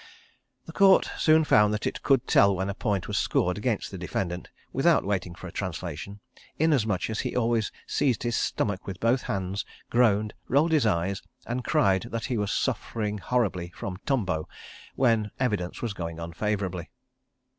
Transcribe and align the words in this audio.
The 0.65 0.71
Court 0.73 1.11
soon 1.15 1.43
found 1.43 1.71
that 1.75 1.85
it 1.85 2.01
could 2.01 2.25
tell 2.25 2.55
when 2.55 2.71
a 2.71 2.73
point 2.73 3.07
was 3.07 3.19
scored 3.19 3.55
against 3.59 3.91
the 3.91 3.99
defendant, 3.99 4.49
without 4.73 5.03
waiting 5.05 5.35
for 5.35 5.51
translation, 5.51 6.21
inasmuch 6.57 7.07
as 7.11 7.19
he 7.19 7.35
always 7.35 7.71
seized 7.85 8.23
his 8.23 8.35
stomach 8.35 8.87
with 8.87 8.99
both 8.99 9.21
hands, 9.21 9.63
groaned, 9.91 10.33
rolled 10.47 10.71
his 10.71 10.87
eyes, 10.87 11.21
and 11.45 11.63
cried 11.63 12.07
that 12.09 12.25
he 12.25 12.37
was 12.39 12.51
suffering 12.51 13.19
horribly 13.19 13.69
from 13.75 13.97
tumbo, 13.97 14.49
when 14.95 15.29
evidence 15.39 15.83
was 15.83 15.93
going 15.93 16.19
unfavourably. 16.19 16.89